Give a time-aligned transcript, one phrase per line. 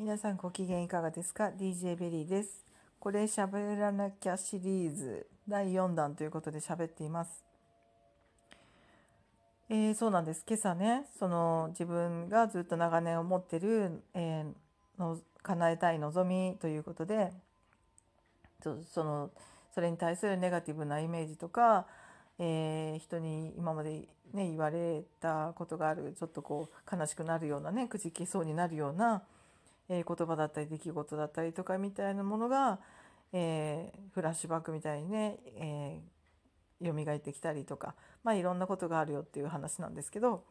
[0.00, 2.64] 皆さんご機嫌いかがですか ?DJ ベリーです。
[3.00, 7.44] これ喋らなきゃシリーズ第4弾ということで喋っています。
[9.68, 10.44] えーそうなんです。
[10.46, 17.32] 今朝ね、その自分がずっと長年思ってる、えーの叶えたい望みということで、
[18.62, 19.30] そその
[19.74, 21.86] それに対するネガティブなイメージとか、
[22.38, 29.24] えー人に今まで、ね、言われたことがあるちょっとこう悲しくなるようなねくじけそうになるような、
[29.88, 32.78] えー言葉だったり出来事だったりとかみたいなものが、
[33.32, 36.18] えーフラッシュバックみたいにね、えー
[36.80, 40.44] 蘇ってきたりとか、まあ、いろんなことがあるよっていう話なんですけど。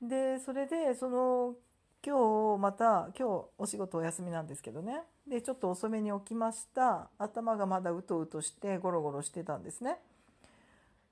[0.00, 1.56] でそれでその
[2.02, 5.02] 今日また今日お仕事お休みなんですけどね。
[5.26, 7.10] でちょっと遅めに起きました。
[7.18, 9.98] 頭がまだうとうとしてゴロゴロしてたんですね。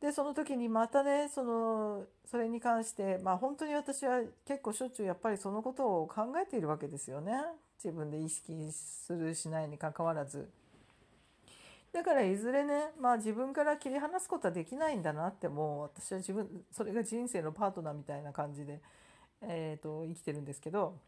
[0.00, 7.32] でその時にまたねそのそれに関してまあ本当に私は結構しょっちゅうやっぱりそのことを考えているわけですよね
[7.82, 10.48] 自分で意識するしないにかかわらず。
[11.92, 18.80] だからいずれね、まあ、自分から切り離すことはできないんだなってもう私は自分それが人生のパートナーみたいな感じで、
[19.40, 20.98] えー、と生きてるんですけど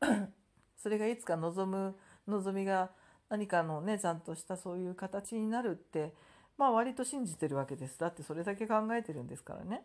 [0.76, 1.94] それがいつか望む
[2.26, 2.90] 望みが
[3.28, 6.12] 何かのねちゃんとしたそういう形になるって
[6.56, 9.82] まあ割と信じてるわけですだってそれだけ考えてるんですからね。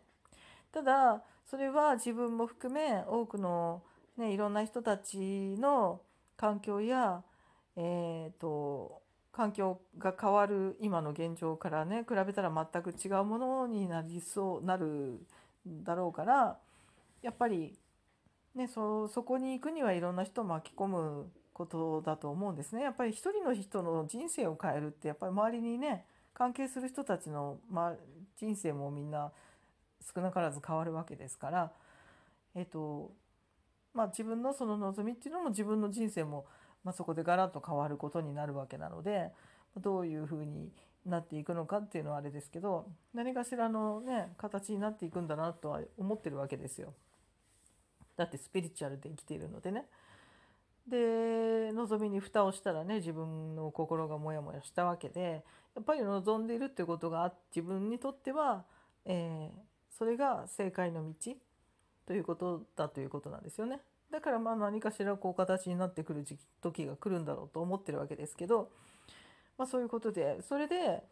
[0.72, 3.82] ただそれは自分も含め多くの、
[4.16, 6.00] ね、いろんな人たちの
[6.36, 7.22] 環境や、
[7.76, 15.20] えー、と環境が変わる今の現状からね比べたら全く違うものになりそうなる
[15.66, 16.58] だろうから
[17.22, 17.76] やっぱり、
[18.54, 22.82] ね、そそこに行くにはいろんな人を巻き込むことだと思うんですね。
[22.82, 26.06] やっぱり一人の人の人生を変えるってやっぱり周りにね
[26.40, 27.92] 関係する人たちの、ま、
[28.38, 29.30] 人生もみんな
[30.14, 31.70] 少なからず変わるわけですから、
[32.54, 33.12] えっと
[33.92, 36.46] まあ、自分のその望みっていうのも自分の人生も、
[36.82, 39.32] まあ、そこでガラッと変わることになるわけなので
[39.76, 40.70] どういうふうに
[41.04, 46.94] なっていくのかっていうのはあれですけど何かしらのね形になっていくんだなとは思ってるわけですよ。
[48.16, 49.84] だってスピリチュアルで生きているのでね。
[50.90, 58.64] で望みに蓋をしたらね自分の心がモヤモヤしたわけでやっぱり望んでいるっていうことが自分にとっては、
[59.04, 61.34] えーそれが正解の道
[62.06, 63.80] ということだということなんですよね。
[64.10, 68.70] だからまあ何かしらこう形になってくる時時が来るんだろうと思ってるわけですけど、
[69.58, 71.02] まあ、そういうことでそれで、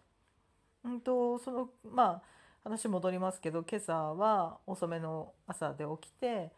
[0.84, 2.22] うんとそのまあ
[2.65, 6.50] 話戻りますけど今朝は遅めの朝で起きて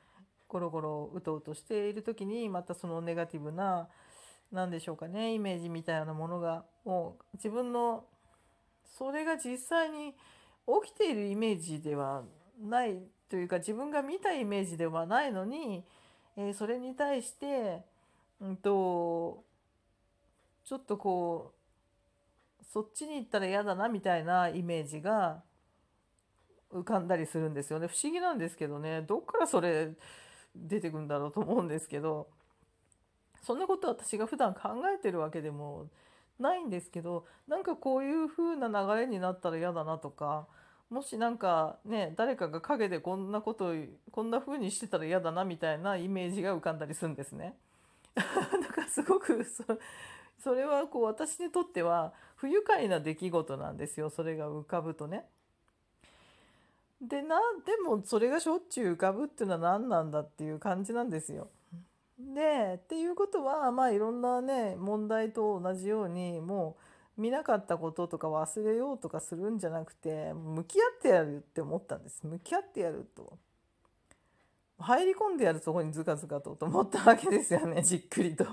[0.50, 3.88] ゴロゴロうとうとしている時にまたそのネガティブな
[4.50, 8.04] 何でしょうかねイメージみたいなものがもう自分の
[8.98, 10.12] それが実際に
[10.82, 12.24] 起きているイメージでは
[12.60, 15.84] ないというか自分が見たイメージではないのに、
[16.36, 17.84] えーそれに対して、
[18.40, 19.44] うんと、
[20.64, 21.52] ちょっとこ
[22.60, 25.42] うそっちに行ったら嫌だなみたいなイメージが
[26.72, 27.88] 浮かんだりするんですよね。
[27.88, 29.02] 不思議なんですけどね。
[29.02, 29.90] どっからそれ
[30.54, 32.28] 出てくるんだろうと思うんですけど
[33.42, 34.60] そんなこと私が普段考
[34.94, 35.86] えてるわけでも
[36.38, 40.46] ないんですけどなんかこういう風な流れになったら嫌だなとか
[40.90, 43.74] もしなんかね誰かが陰でこんなことを
[44.10, 47.56] こんな風にしてたら嫌だなみたいなイメージが浮かんだりするんですね。
[48.14, 49.62] だからすごくそ
[50.38, 55.26] それはこう私にとっては不愉快な出来事なんですよそれが浮かぶとね。
[57.00, 61.48] でなでもそれがしょっちゅう浮かぶっていうのは何なんだっていう感じなんですよ。
[62.18, 66.76] でっていうことはまあいろんなね問題と同じようにも
[67.16, 72.26] う見なかったこととか忘れようとかするんじゃなくて向き合ってやるって思ったんです。
[72.26, 73.38] 向き合ってやると。
[74.78, 78.46] 入り込んでやるそこにズカズカとと思ったわけですよね じっくりと。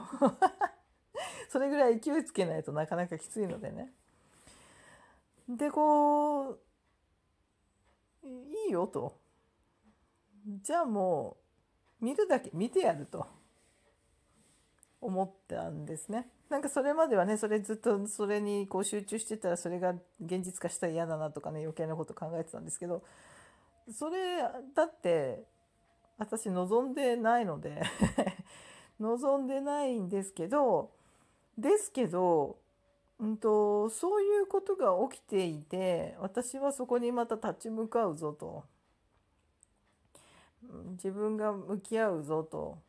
[1.49, 3.93] それぐらい勢いつけないとなかなかきついのでね。
[5.49, 6.59] でこう
[8.67, 9.19] いいよと
[10.63, 11.37] じゃあも
[12.01, 13.27] う見るだけ見てやると
[15.01, 16.27] 思ったんですね。
[16.49, 19.93] なんかそれまではねそれずっとそれにこう集中してたらそれが
[20.23, 23.03] 現実化したら嫌だなとかね余計なこと考えてたんですけど
[23.91, 24.39] それ
[24.73, 25.43] だって
[26.17, 27.81] 私望んでないので
[29.01, 30.91] 望んでないんですけど
[31.57, 32.57] ですけど、
[33.19, 38.63] うんと、そういうことが起きていて私はそこにまた立ち向かうぞと
[40.93, 42.79] 自分が向き合うぞと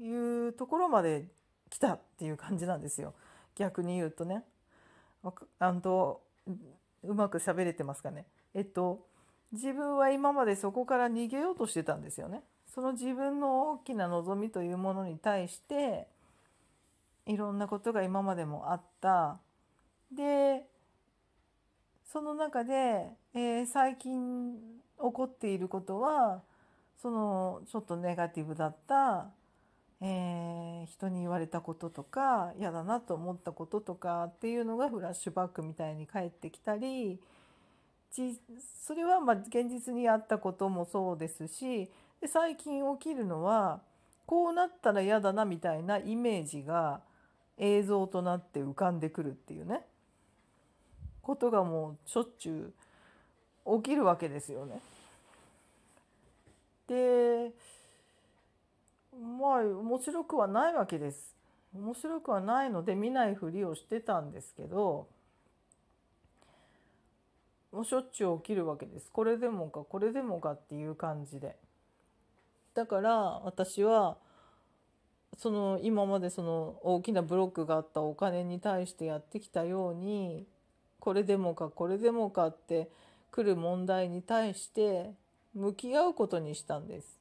[0.00, 0.10] い
[0.48, 1.26] うところまで
[1.70, 3.14] 来たっていう感じなんですよ
[3.56, 4.44] 逆に言うとね。
[5.58, 6.22] あんと
[7.02, 8.24] うまく喋れてますかね。
[8.54, 9.06] えっと
[9.52, 12.42] 自分は今までそこから逃げようとしてたんですよね。
[12.66, 16.06] その自分の大きな望みというものに対して
[17.26, 19.40] いろんなことが今までもあった
[20.12, 20.64] で
[22.10, 26.42] その中で、えー、最近起こっていることは
[27.00, 29.28] そのちょっとネガティブだった、
[30.00, 37.20] えー、人に言われたこととか嫌だなと思ったこととかっていうのがフラッシュバックみたいに返ってきたり
[38.86, 41.90] それはま現実にあったこともそうですし
[42.20, 43.80] で最近起きるのは
[44.26, 47.00] こうなったら嫌だなみたいなイメージが
[47.58, 49.82] 映像となって浮かんでくるっていうね。
[51.28, 52.72] ことがもうしょっちゅ
[53.66, 54.80] う起きるわけですよね。
[56.86, 57.52] で
[59.12, 61.34] まあ面白くはないわけです。
[61.74, 65.06] 面白くはないので見ないふりをしてたんですけど
[67.72, 69.10] もうしょっちゅう起きるわけです。
[69.12, 71.56] これでもかこれでもかっていう感じで。
[72.72, 73.14] だから
[73.44, 74.16] 私は
[75.36, 80.46] その今までその大きなブロックがあったお金に対してやってきたように
[81.00, 82.88] これでもかこれでもかって
[83.30, 85.10] 来る問題に対して
[85.54, 87.18] 向き合うことにしたんです。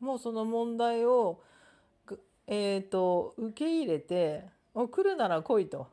[0.00, 1.40] もうその問題を、
[2.46, 4.44] えーと、受け入れて
[4.74, 5.88] 来るなら来いと。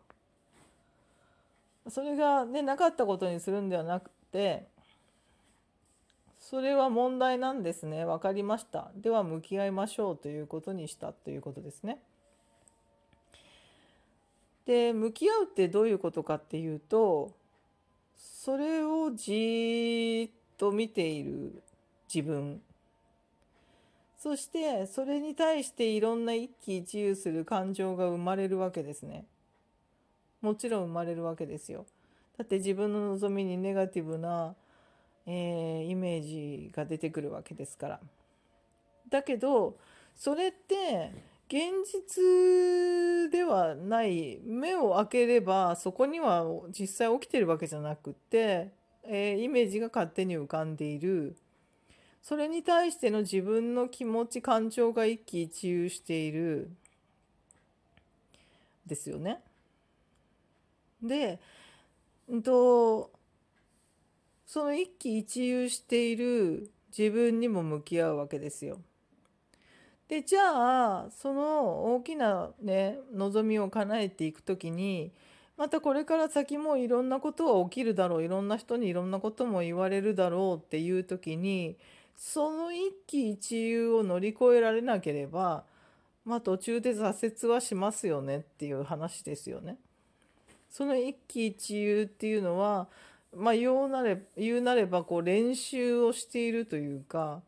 [1.90, 4.66] それがねなかったことにするんではなくて
[6.40, 12.00] それは問題なんですね分かりましたでは向き合いましょうということにしたということですね。
[14.66, 17.32] で向き合うってどういうことかっていうと
[18.16, 21.62] それをじっと見ている
[22.14, 22.62] 自分
[24.26, 29.26] そしてそれに対していろんな一喜一憂する感情が生まれるわけですね。
[30.42, 31.86] もちろん生まれるわけですよ。
[32.36, 34.56] だって自分の望みにネガティブな、
[35.28, 38.00] えー、イメージが出てくるわけですから。
[39.12, 39.78] だけど
[40.16, 41.12] それって
[41.48, 46.44] 現実ではない目を開ければそこには
[46.78, 48.72] 実際起きてるわけじゃなくって、
[49.04, 51.36] えー、イメージが勝手に浮かんでいる
[52.24, 56.72] それに対しての自分の気持ち感情が一喜一憂している
[58.88, 59.40] ですよね。
[61.02, 61.40] で、
[62.28, 63.12] うんと、
[64.48, 68.80] その一喜一憂している自分にも向き合うわけですよ。
[70.08, 75.12] でじゃあその大きなね望みを叶えていく時に
[75.58, 81.78] またこれから先もいろんなことは起きるだろういろんな人にいろんなことも言われるだろうっていう時に
[82.16, 85.64] その一喜一憂を乗り越えられなければ
[86.24, 89.78] まあ途中で挫折はしますよねっていう話ですよね。
[90.70, 92.88] その一喜一憂っていうのは
[93.36, 97.42] まあ言うなれ言うなればこう練習をしているというか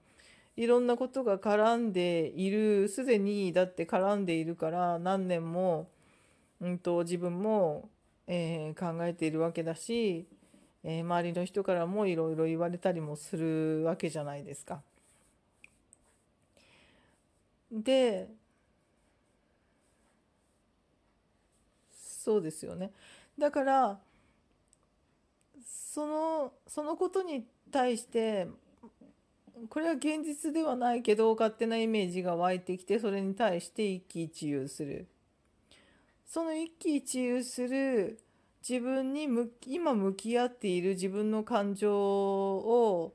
[0.57, 5.87] いろんなことが絡んでいるすでにだって絡んでいるから何年も、
[6.59, 7.89] うんと、自分も、
[8.25, 10.25] えー、考えているわけだし、
[10.83, 14.81] えー、周りの人からもいろいろ言われたりもするわけじゃないですか。
[17.71, 18.27] で
[21.91, 22.91] そうですよね。
[23.37, 23.99] だから
[25.63, 28.47] そのそのことに対して
[29.69, 35.07] これは現実ではないけど勝手なイメージが湧いてきてそれに対して一喜一憂する
[36.25, 38.19] その一喜一憂する
[38.67, 43.13] 自分に向今向き合っている自分の感情を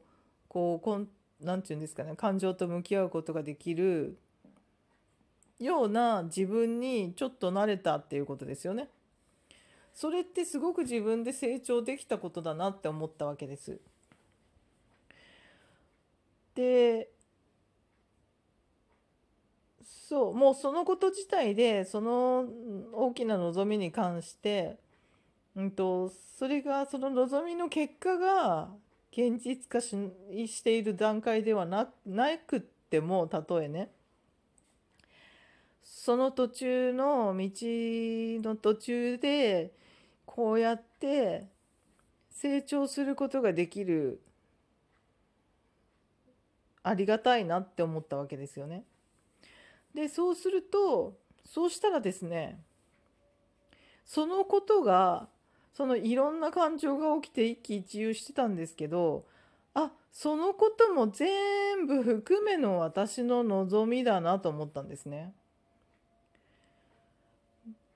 [0.49, 1.09] こうこん
[1.41, 4.17] なんて言うんですかね感情と向き合うことができる
[5.59, 8.89] ような自分にちょっと慣れたっていうことですよね。
[9.95, 13.79] それってすごく自分で成長できたことだなって思ったわけです。
[16.55, 17.09] で
[20.13, 22.45] そうもうそのこと自体でその
[22.93, 24.77] 大きな望みに関して、
[25.57, 28.69] うんと、それがその望みの結果が
[29.11, 29.97] 現実化し
[30.47, 33.91] している段階ではななくっても例えね。
[35.83, 37.49] その途中の道
[38.45, 39.73] の途中で
[40.27, 41.47] こうやって
[42.31, 44.21] 成長することができる
[46.83, 48.85] ありがたいなって思ったわけですよね。
[49.95, 52.61] でそうするとそうしたらですね
[54.07, 55.29] そのことが
[55.75, 59.25] そのいろんな感情が起きて一喜一憂してたんですけど
[59.75, 65.33] あそのことも全部含めの私の望みだなと思ったんですね。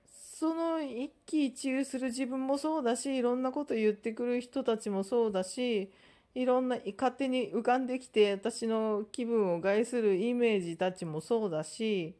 [0.09, 5.91] その一喜一憂する自分もそうだしいろんなこと言ってくる人たちもそうだし
[6.35, 12.15] いろんな勝手に浮かんできて私の気分を害するイメージたちもそうだし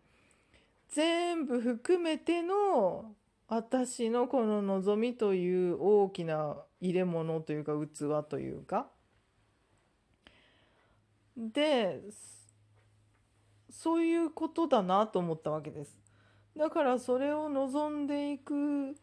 [0.89, 3.13] 全部含めての
[3.47, 8.87] 私のこの望みという大きな入れ物というか器というか
[11.37, 12.01] で
[13.69, 15.95] そういうことだなと思ったわけです。
[16.57, 18.95] だからそれを望んでいく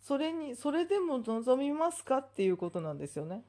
[0.00, 3.42] それにそれでも望みますかっていうことなんですよね。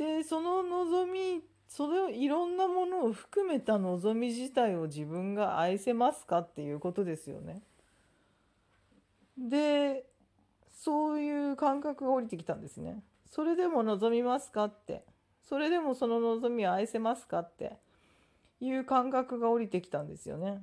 [0.00, 7.60] でその望みそれをいろんなものを含めた望み自体を自分が愛せますかっていうことですよね。
[9.36, 10.06] で
[10.72, 13.02] そういう感覚が降りてきたんですね。
[13.26, 15.04] それでも望みますかって
[15.42, 17.76] それでもその望みを愛せますかって
[18.58, 20.62] いう感覚が降りてきたんですよね。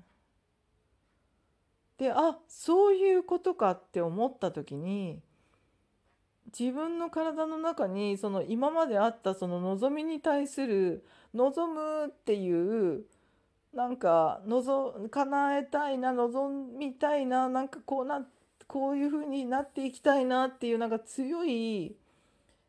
[1.99, 5.21] であそういうことかって思った時に
[6.57, 13.03] 自分の体の中にその今まであったその望みに対する望むっていう
[13.73, 18.25] なんか望叶えたいな望みたいななんかこうな
[18.67, 21.95] こういう風になっていきたいなっていうなんか強い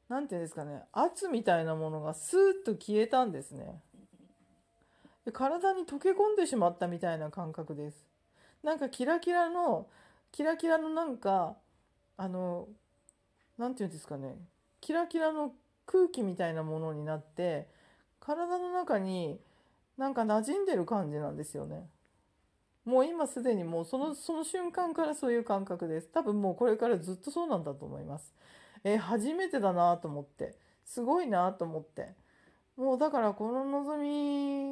[0.08, 3.80] 何て言うんですかね圧みたいなものがスーッと消えたんですね。
[5.24, 8.06] で体に溶け込んでしまったみたいな感覚です。
[8.62, 9.86] なんかキラキラの
[10.32, 11.56] キラキラのなんか
[12.16, 12.68] あの
[13.58, 14.36] 何て言うんですかね
[14.80, 15.52] キラキラの
[15.86, 17.68] 空気みたいなものになって
[18.20, 19.40] 体の中に
[19.96, 21.88] なんか馴染んでる感じなんですよね。
[22.84, 26.08] もう今すでにもうそのその瞬間からそういう感覚です。
[26.08, 28.32] 多分もうこれからずっとそうなんだと思います。
[28.84, 32.14] えー、初めてだなと思ってすごいなと思って
[32.76, 33.98] もうだからこの望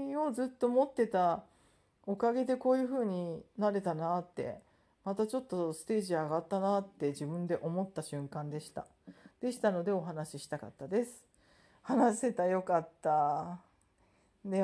[0.08, 1.42] みをずっと持ってた
[2.06, 4.60] おかげでこういう風になれたなって
[5.06, 8.88] またちょっとステージ上がったなって自分で思った瞬間でした。
[9.40, 11.24] でしたのでお話ししたかったです。
[11.82, 13.65] 話せたよかった。